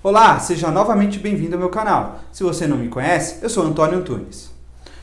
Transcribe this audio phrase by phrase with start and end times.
[0.00, 2.20] Olá, seja novamente bem-vindo ao meu canal.
[2.30, 4.48] Se você não me conhece, eu sou Antônio Antunes.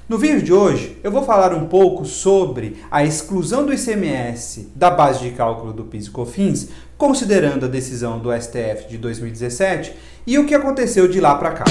[0.07, 4.89] No vídeo de hoje, eu vou falar um pouco sobre a exclusão do ICMS da
[4.89, 9.93] base de cálculo do PIS e COFINS, considerando a decisão do STF de 2017
[10.25, 11.65] e o que aconteceu de lá para cá.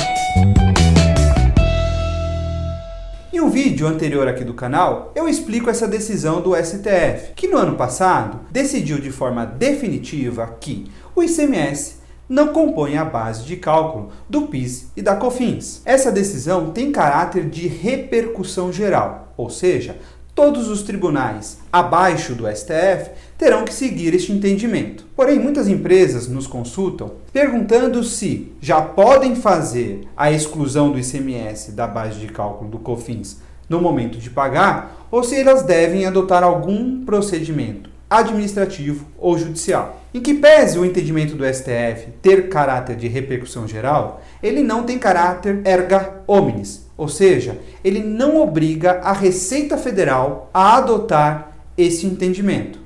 [3.32, 7.56] Em um vídeo anterior aqui do canal, eu explico essa decisão do STF, que no
[7.56, 14.10] ano passado decidiu de forma definitiva que o ICMS não compõe a base de cálculo
[14.28, 15.82] do PIS e da COFINS.
[15.84, 19.96] Essa decisão tem caráter de repercussão geral, ou seja,
[20.34, 25.06] todos os tribunais abaixo do STF terão que seguir este entendimento.
[25.14, 31.86] Porém, muitas empresas nos consultam perguntando se já podem fazer a exclusão do ICMS da
[31.86, 37.04] base de cálculo do COFINS no momento de pagar ou se elas devem adotar algum
[37.04, 40.00] procedimento administrativo ou judicial.
[40.12, 44.98] Em que pese o entendimento do STF ter caráter de repercussão geral, ele não tem
[44.98, 52.78] caráter erga omnes, ou seja, ele não obriga a Receita Federal a adotar esse entendimento.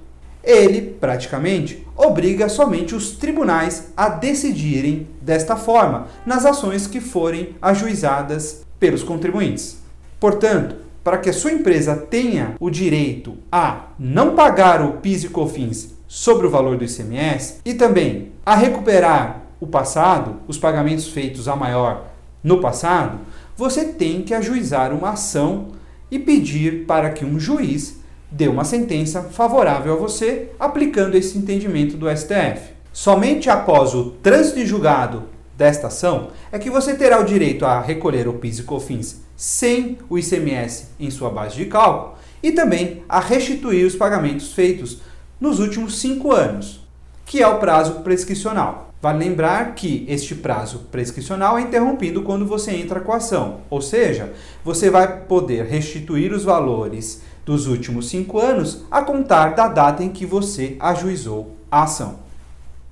[0.43, 8.62] Ele, praticamente, obriga somente os tribunais a decidirem desta forma nas ações que forem ajuizadas
[8.81, 9.79] pelos contribuintes.
[10.19, 15.29] Portanto, para que a sua empresa tenha o direito a não pagar o PIS e
[15.29, 21.49] COFINS sobre o valor do ICMS e também a recuperar o passado, os pagamentos feitos
[21.49, 22.07] a maior
[22.43, 23.19] no passado,
[23.57, 25.69] você tem que ajuizar uma ação
[26.11, 27.99] e pedir para que um juiz
[28.31, 32.73] dê uma sentença favorável a você, aplicando esse entendimento do STF.
[32.93, 35.25] Somente após o trânsito em julgado
[35.59, 39.98] desta ação é que você terá o direito a recolher o PIS e COFINS sem
[40.09, 44.98] o ICMS em sua base de cálculo e também a restituir os pagamentos feitos
[45.41, 46.87] nos últimos cinco anos,
[47.27, 48.95] que é o prazo prescricional.
[49.03, 53.81] Vale lembrar que este prazo prescricional é interrompido quando você entra com a ação, ou
[53.81, 54.33] seja,
[54.65, 60.10] você vai poder restituir os valores dos últimos cinco anos a contar da data em
[60.10, 62.28] que você ajuizou a ação.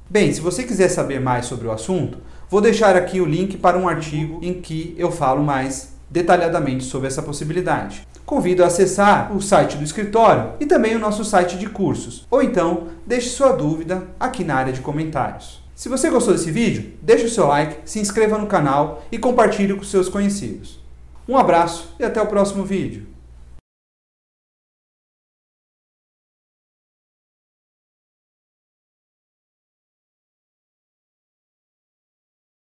[0.09, 2.19] Bem, se você quiser saber mais sobre o assunto,
[2.49, 7.09] Vou deixar aqui o link para um artigo em que eu falo mais detalhadamente sobre
[7.09, 8.07] essa possibilidade.
[8.25, 12.41] Convido a acessar o site do escritório e também o nosso site de cursos, ou
[12.41, 15.61] então deixe sua dúvida aqui na área de comentários.
[15.75, 19.75] Se você gostou desse vídeo, deixe o seu like, se inscreva no canal e compartilhe
[19.75, 20.81] com seus conhecidos.
[21.29, 23.09] Um abraço e até o próximo vídeo.